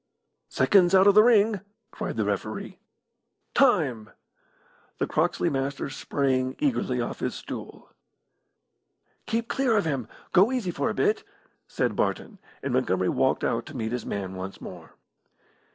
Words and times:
"Seconds 0.49 0.95
out 0.95 1.05
of 1.05 1.13
the 1.13 1.21
ring!" 1.21 1.61
cried 1.91 2.17
the 2.17 2.25
referee. 2.25 2.79
"Time!" 3.53 4.09
The 4.97 5.05
Croxley 5.05 5.47
Master 5.47 5.91
sprang 5.91 6.55
eagerly 6.57 6.99
off 6.99 7.19
his 7.19 7.35
stool. 7.35 7.91
"Keep 9.27 9.47
clear 9.47 9.77
of 9.77 9.85
him! 9.85 10.07
Go 10.31 10.51
easy 10.51 10.71
for 10.71 10.89
a 10.89 10.95
bit," 10.95 11.23
said 11.67 11.95
Barton, 11.95 12.39
and 12.63 12.73
Montgomery 12.73 13.09
walked 13.09 13.43
out 13.43 13.67
to 13.67 13.77
meet 13.77 13.91
his 13.91 14.03
man 14.03 14.33
once 14.33 14.59
more. 14.59 14.95